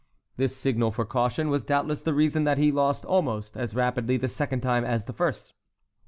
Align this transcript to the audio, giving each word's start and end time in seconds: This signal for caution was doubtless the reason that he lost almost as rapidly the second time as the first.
This 0.35 0.57
signal 0.57 0.89
for 0.89 1.05
caution 1.05 1.51
was 1.51 1.61
doubtless 1.61 2.01
the 2.01 2.15
reason 2.15 2.43
that 2.43 2.57
he 2.57 2.71
lost 2.71 3.05
almost 3.05 3.55
as 3.55 3.75
rapidly 3.75 4.17
the 4.17 4.27
second 4.27 4.61
time 4.61 4.83
as 4.83 5.05
the 5.05 5.13
first. 5.13 5.53